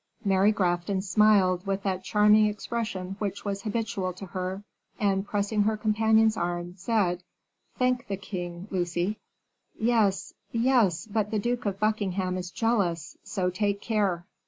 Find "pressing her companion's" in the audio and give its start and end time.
5.27-6.35